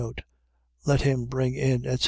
Let 0.83 1.03
him 1.03 1.25
bring 1.25 1.53
in, 1.53 1.85
etc. 1.85 1.99